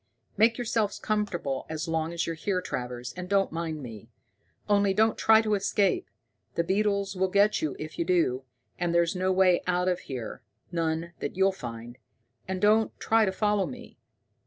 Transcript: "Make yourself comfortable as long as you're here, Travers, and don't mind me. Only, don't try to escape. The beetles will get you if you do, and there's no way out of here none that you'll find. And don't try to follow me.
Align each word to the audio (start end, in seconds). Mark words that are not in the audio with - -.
"Make 0.35 0.57
yourself 0.57 0.99
comfortable 0.99 1.67
as 1.69 1.87
long 1.87 2.11
as 2.11 2.25
you're 2.25 2.33
here, 2.35 2.59
Travers, 2.59 3.13
and 3.13 3.29
don't 3.29 3.51
mind 3.51 3.83
me. 3.83 4.09
Only, 4.67 4.95
don't 4.95 5.15
try 5.15 5.43
to 5.43 5.53
escape. 5.53 6.09
The 6.55 6.63
beetles 6.63 7.15
will 7.15 7.27
get 7.27 7.61
you 7.61 7.75
if 7.77 7.99
you 7.99 8.05
do, 8.05 8.43
and 8.79 8.95
there's 8.95 9.15
no 9.15 9.31
way 9.31 9.61
out 9.67 9.87
of 9.87 9.99
here 9.99 10.41
none 10.71 11.13
that 11.19 11.37
you'll 11.37 11.51
find. 11.51 11.99
And 12.47 12.59
don't 12.59 12.99
try 12.99 13.25
to 13.25 13.31
follow 13.31 13.67
me. 13.67 13.99